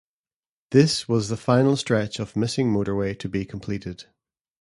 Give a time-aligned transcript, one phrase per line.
[0.71, 4.05] This was the final stretch of missing motorway to be completed.